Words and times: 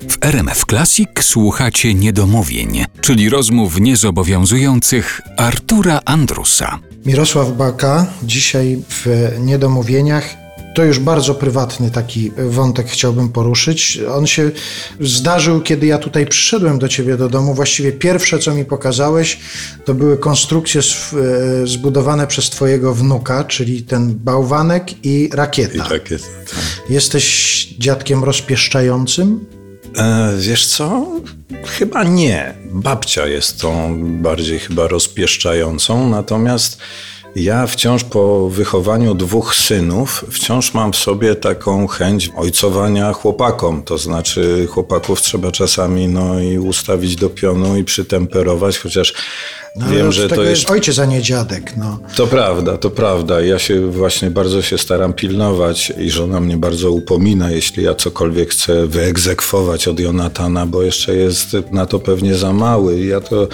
W 0.00 0.24
RMF 0.24 0.64
Classic 0.70 1.08
słuchacie 1.20 1.94
niedomówień, 1.94 2.84
czyli 3.00 3.28
rozmów 3.28 3.80
niezobowiązujących 3.80 5.20
Artura 5.36 6.00
Andrusa. 6.04 6.78
Mirosław 7.06 7.52
Baka 7.52 8.06
dzisiaj 8.22 8.82
w 8.88 9.06
Niedomówieniach. 9.40 10.34
To 10.74 10.84
już 10.84 10.98
bardzo 10.98 11.34
prywatny 11.34 11.90
taki 11.90 12.32
wątek 12.48 12.86
chciałbym 12.88 13.28
poruszyć. 13.28 14.00
On 14.14 14.26
się 14.26 14.50
zdarzył, 15.00 15.60
kiedy 15.60 15.86
ja 15.86 15.98
tutaj 15.98 16.26
przyszedłem 16.26 16.78
do 16.78 16.88
ciebie 16.88 17.16
do 17.16 17.28
domu. 17.28 17.54
Właściwie 17.54 17.92
pierwsze, 17.92 18.38
co 18.38 18.54
mi 18.54 18.64
pokazałeś, 18.64 19.38
to 19.84 19.94
były 19.94 20.18
konstrukcje 20.18 20.80
e, 20.80 21.66
zbudowane 21.66 22.26
przez 22.26 22.50
twojego 22.50 22.94
wnuka, 22.94 23.44
czyli 23.44 23.82
ten 23.82 24.14
bałwanek 24.14 25.04
i 25.06 25.30
rakieta. 25.32 25.86
I 25.86 25.88
tak 25.88 26.10
jest. 26.10 26.30
Jesteś 26.90 27.66
dziadkiem 27.78 28.24
rozpieszczającym? 28.24 29.57
E, 29.98 30.32
wiesz 30.38 30.66
co? 30.66 31.06
Chyba 31.64 32.04
nie. 32.04 32.54
Babcia 32.64 33.26
jest 33.26 33.60
tą 33.60 33.98
bardziej 34.22 34.58
chyba 34.58 34.88
rozpieszczającą, 34.88 36.10
natomiast 36.10 36.78
ja 37.36 37.66
wciąż 37.66 38.04
po 38.04 38.48
wychowaniu 38.48 39.14
dwóch 39.14 39.54
synów, 39.54 40.24
wciąż 40.30 40.74
mam 40.74 40.92
w 40.92 40.96
sobie 40.96 41.34
taką 41.34 41.86
chęć 41.86 42.30
ojcowania 42.36 43.12
chłopakom. 43.12 43.82
To 43.82 43.98
znaczy 43.98 44.66
chłopaków 44.70 45.20
trzeba 45.20 45.52
czasami 45.52 46.08
no 46.08 46.40
i 46.40 46.58
ustawić 46.58 47.16
do 47.16 47.30
pionu 47.30 47.76
i 47.76 47.84
przytemperować, 47.84 48.78
chociaż 48.78 49.14
No, 49.78 49.90
wiem, 49.90 50.12
że 50.12 50.28
tego 50.28 50.42
to 50.42 50.48
jest 50.48 50.70
ojciec, 50.70 50.98
a 50.98 51.04
nie 51.04 51.22
dziadek. 51.22 51.76
No. 51.76 51.98
To 52.16 52.26
prawda, 52.26 52.78
to 52.78 52.90
prawda. 52.90 53.40
Ja 53.40 53.58
się 53.58 53.90
właśnie 53.90 54.30
bardzo 54.30 54.62
się 54.62 54.78
staram 54.78 55.12
pilnować 55.12 55.92
i 55.98 56.10
żona 56.10 56.40
mnie 56.40 56.56
bardzo 56.56 56.90
upomina, 56.90 57.50
jeśli 57.50 57.84
ja 57.84 57.94
cokolwiek 57.94 58.50
chcę 58.50 58.86
wyegzekwować 58.86 59.88
od 59.88 60.00
Jonatana, 60.00 60.66
bo 60.66 60.82
jeszcze 60.82 61.14
jest 61.14 61.56
na 61.70 61.86
to 61.86 61.98
pewnie 61.98 62.34
za 62.34 62.52
mały. 62.52 63.00
Ja 63.04 63.20
to 63.20 63.48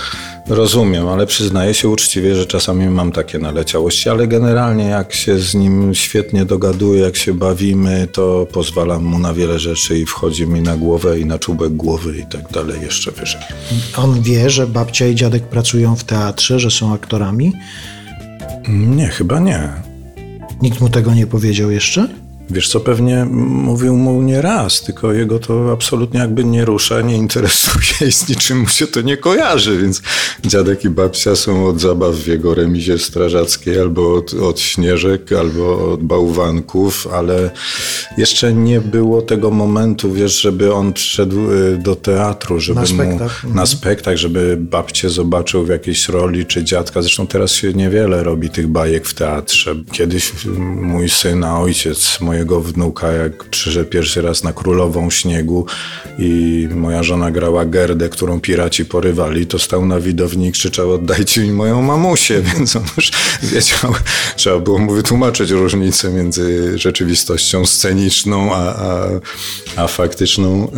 rozumiem, 0.49 1.09
ale 1.09 1.27
przyznaję 1.27 1.75
się 1.75 1.89
uczciwie, 1.89 2.35
że 2.35 2.47
czasami 2.47 2.89
mam 2.89 3.13
takie 3.13 3.39
naleciałości, 3.39 4.09
ale 4.09 4.27
generalnie 4.27 4.85
jak 4.85 5.15
się 5.15 5.39
z 5.39 5.55
nim 5.55 5.95
świetnie 5.95 6.45
dogaduję, 6.45 7.01
jak 7.01 7.17
się 7.17 7.35
bawimy, 7.35 8.09
to 8.13 8.47
pozwalam 8.53 9.05
mu 9.05 9.19
na 9.19 9.35
wiele 9.35 9.59
rzeczy 9.59 9.99
i 9.99 10.07
wchodzi 10.07 10.47
mi 10.47 10.61
na 10.61 10.77
głowę 10.77 11.21
i 11.21 11.25
na 11.25 11.39
czubek 11.39 11.73
głowy 11.73 12.19
i 12.19 12.27
tak 12.27 12.53
dalej 12.53 12.81
jeszcze 12.83 13.11
wyżej. 13.11 13.41
On 13.97 14.23
wie, 14.23 14.51
że 14.51 14.67
babcia 14.67 15.07
i 15.07 15.15
dziadek 15.15 15.43
pracują 15.43 15.97
w 15.97 16.05
teatrze, 16.15 16.61
że 16.61 16.71
są 16.71 16.95
aktorami. 16.95 17.53
Nie, 18.69 19.09
chyba 19.09 19.41
nie. 19.41 19.73
Nikt 20.63 20.81
mu 20.81 20.89
tego 20.89 21.15
nie 21.15 21.27
powiedział 21.27 21.71
jeszcze? 21.71 22.09
Wiesz 22.51 22.69
co, 22.69 22.81
pewnie 22.81 23.25
mówił 23.25 23.97
mu 23.97 24.23
nie 24.23 24.43
raz, 24.43 24.83
tylko 24.83 25.13
jego 25.13 25.39
to 25.39 25.73
absolutnie 25.73 26.21
jakby 26.21 26.45
nie 26.45 26.65
rusza, 26.65 27.01
nie 27.01 27.17
interesuje 27.17 28.09
i 28.09 28.13
z 28.13 28.29
niczym 28.29 28.61
mu 28.61 28.69
się 28.69 28.87
to 28.87 29.01
nie 29.01 29.17
kojarzy, 29.17 29.79
więc 29.79 30.03
dziadek 30.45 30.85
i 30.85 30.91
babcia 30.91 31.37
są 31.37 31.67
od 31.67 31.81
zabaw 31.81 32.15
w 32.15 32.27
jego 32.27 32.55
remizie 32.55 32.99
strażackiej 32.99 33.81
albo 33.81 34.15
od, 34.15 34.35
od 34.35 34.61
śnieżek, 34.61 35.33
albo 35.33 35.93
od 35.93 36.03
bałwanków, 36.03 37.07
ale 37.13 37.51
jeszcze 38.17 38.53
nie 38.53 38.81
było 38.81 39.23
tego 39.23 39.51
momentu, 39.51 40.13
wiesz, 40.13 40.41
żeby 40.41 40.75
on 40.75 40.93
przyszedł 40.93 41.53
y, 41.53 41.79
do 41.79 41.97
teatru, 41.97 42.61
żeby 42.61 42.75
Na 42.75 42.81
mu, 42.81 42.87
spektakl. 42.87 43.55
na 43.55 43.67
spektakl, 43.67 44.17
żeby 44.19 44.57
babcię 44.61 45.11
zobaczył 45.11 45.65
w 45.65 45.69
jakiejś 45.69 46.09
roli, 46.09 46.47
czy 46.47 46.65
dziadka. 46.65 47.03
Zresztą 47.03 47.27
teraz 47.27 47.53
się 47.53 47.73
niewiele 47.73 48.23
robi 48.23 48.51
tych 48.51 48.67
bajek 48.67 49.07
w 49.07 49.15
teatrze. 49.15 49.75
Kiedyś 49.93 50.33
mój 50.81 51.09
syn, 51.09 51.45
a 51.45 51.61
ojciec 51.61 52.21
mojego 52.21 52.61
wnuka, 52.61 53.13
jak 53.13 53.45
przyszedł 53.45 53.91
pierwszy 53.91 54.23
raz 54.23 54.45
na 54.45 54.53
Królową 54.53 55.11
Śniegu 55.11 55.67
i 56.19 56.69
moja 56.75 57.03
żona 57.03 57.31
grała 57.31 57.65
Gerdę, 57.65 58.09
którą 58.09 58.41
piraci 58.41 58.85
porywali, 58.85 59.47
to 59.47 59.59
stał 59.59 59.87
na 59.87 60.01
widowni 60.01 60.49
i 60.49 60.53
krzyczał 60.53 60.93
oddajcie 60.93 61.41
mi 61.41 61.53
moją 61.53 61.83
mamusię, 61.83 62.43
więc 62.57 62.77
on 62.77 62.83
już 62.97 63.11
wiedział, 63.43 63.95
trzeba 64.37 64.59
było 64.59 64.79
mu 64.79 64.93
wytłumaczyć 64.95 65.51
różnicę 65.51 66.11
między 66.11 66.79
rzeczywistością 66.79 67.67
sceniczną, 67.67 68.04
a, 68.53 68.75
a, 68.75 69.07
a 69.77 69.87
faktyczną. 69.87 70.69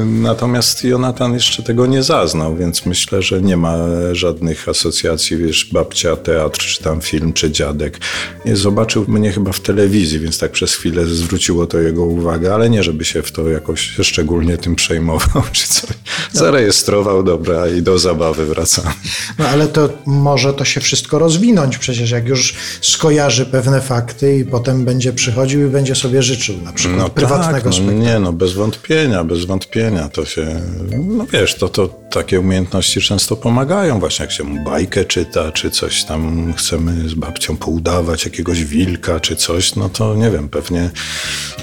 Y, 0.00 0.04
Natomiast 0.06 0.84
Jonatan 0.84 1.34
jeszcze 1.34 1.62
tego 1.62 1.86
nie 1.86 2.02
zaznał, 2.02 2.56
więc 2.56 2.86
myślę, 2.86 3.22
że 3.22 3.42
nie 3.42 3.56
ma 3.56 3.76
żadnych 4.12 4.68
asocjacji, 4.68 5.36
wiesz, 5.36 5.68
babcia, 5.72 6.16
teatr, 6.16 6.58
czy 6.58 6.82
tam 6.82 7.00
film, 7.00 7.32
czy 7.32 7.50
dziadek. 7.50 7.98
Nie, 8.44 8.56
Zobaczył 8.56 9.04
mnie 9.08 9.32
chyba 9.32 9.52
w 9.52 9.60
telewizji, 9.60 10.18
więc 10.18 10.38
tak 10.38 10.52
przez 10.52 10.74
chwilę 10.74 11.06
zwróciło 11.06 11.66
to 11.66 11.78
jego 11.78 12.04
uwagę, 12.04 12.54
ale 12.54 12.70
nie, 12.70 12.82
żeby 12.82 13.04
się 13.04 13.22
w 13.22 13.32
to 13.32 13.48
jakoś 13.48 13.96
szczególnie 14.02 14.58
tym 14.58 14.76
przejmował, 14.76 15.42
czy 15.52 15.68
coś. 15.68 15.90
Zarejestrował, 16.32 17.22
dobra, 17.22 17.68
i 17.68 17.82
do 17.82 17.98
zabawy 17.98 18.46
wracamy. 18.46 18.90
No 19.38 19.48
ale 19.48 19.68
to 19.68 19.88
może 20.06 20.54
to 20.54 20.64
się 20.64 20.80
wszystko 20.80 21.18
rozwinąć 21.18 21.78
przecież, 21.78 22.10
jak 22.10 22.28
już 22.28 22.54
skojarzy 22.80 23.46
pewne 23.46 23.80
fakty 23.80 24.36
i 24.36 24.44
potem 24.44 24.84
będzie 24.84 25.12
przychodził 25.12 25.66
i 25.66 25.70
będzie 25.70 25.94
sobie 25.94 26.22
życzył 26.22 26.56
na 26.62 26.72
przykład. 26.76 27.12
Prywatnego 27.12 27.70
tak, 27.70 27.80
no. 27.86 27.92
Nie, 27.92 28.18
no 28.18 28.32
bez 28.32 28.52
wątpienia, 28.52 29.24
bez 29.24 29.44
wątpienia. 29.44 30.08
To 30.08 30.24
się, 30.24 30.60
no 30.92 31.26
wiesz, 31.32 31.54
to, 31.54 31.68
to 31.68 31.88
takie 32.10 32.40
umiejętności 32.40 33.00
często 33.00 33.36
pomagają, 33.36 34.00
właśnie 34.00 34.22
jak 34.22 34.32
się 34.32 34.44
mu 34.44 34.64
bajkę 34.64 35.04
czyta, 35.04 35.52
czy 35.52 35.70
coś 35.70 36.04
tam 36.04 36.52
chcemy 36.56 37.08
z 37.08 37.14
babcią 37.14 37.56
poudawać, 37.56 38.24
jakiegoś 38.24 38.64
wilka, 38.64 39.20
czy 39.20 39.36
coś, 39.36 39.74
no 39.74 39.88
to 39.88 40.14
nie 40.14 40.30
wiem, 40.30 40.48
pewnie, 40.48 40.90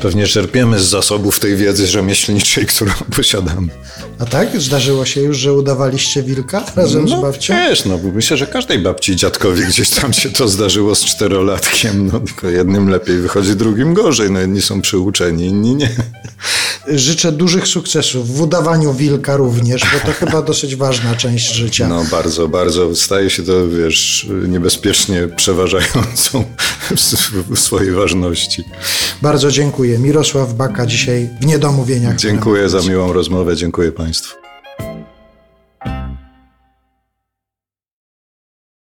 pewnie 0.04 0.28
czerpiemy 0.28 0.80
z 0.80 0.84
zasobów 0.86 1.40
tej 1.40 1.56
wiedzy 1.56 1.88
rzemieślniczej, 1.88 2.66
którą 2.66 2.92
posiadamy. 3.18 3.68
A 4.20 4.26
tak? 4.26 4.62
Zdarzyło 4.62 5.06
się 5.06 5.22
już, 5.22 5.38
że 5.38 5.54
udawaliście 5.54 6.24
wilka 6.24 6.66
razem 6.76 7.08
z 7.08 7.12
No 7.12 7.22
babcią? 7.22 7.54
wiesz, 7.54 7.86
no 7.86 8.00
myślę, 8.14 8.38
że 8.38 8.48
każdej 8.48 8.80
babci 8.80 9.12
i 9.12 9.16
dziadkowi 9.16 9.64
gdzieś 9.66 9.90
tam 9.90 10.14
się 10.14 10.30
to 10.30 10.48
zdarzyło 10.48 10.96
z 10.96 11.06
czterolatkiem, 11.06 12.10
no 12.14 12.20
tylko 12.20 12.50
jednym 12.50 12.90
lepiej 12.90 13.18
wychodzi, 13.18 13.56
drugim 13.56 13.94
gorzej, 13.94 14.32
no 14.32 14.40
jedni 14.40 14.62
są 14.62 14.82
przyuczeni, 14.82 15.46
inni 15.46 15.76
nie. 15.76 15.90
Życzę 16.88 17.32
dużych 17.32 17.68
sukcesów 17.68 18.36
w 18.36 18.42
udawaniu 18.42 18.94
wilka 18.94 19.38
również, 19.38 19.82
bo 19.94 20.08
to 20.08 20.14
chyba 20.14 20.42
dosyć 20.42 20.76
ważna 20.76 21.16
część 21.16 21.54
życia. 21.54 21.88
No 21.88 22.04
bardzo, 22.12 22.48
bardzo. 22.48 22.96
Staje 22.96 23.30
się 23.30 23.44
to, 23.44 23.68
wiesz, 23.68 24.28
niebezpiecznie 24.48 25.28
przeważającą 25.36 26.46
w 27.56 27.60
swojej 27.60 27.92
ważności. 27.92 28.64
Bardzo 29.22 29.52
dziękuję. 29.52 30.00
Mirosław 30.00 30.54
Baka 30.54 30.86
dzisiaj 30.86 31.30
w 31.42 31.46
Niedomówieniach. 31.46 32.16
Dziękuję 32.16 32.70
za 32.70 32.82
miłą 32.82 33.14
rozmowę, 33.14 33.56
dziękuję 33.56 33.92
Państwu. 33.92 34.43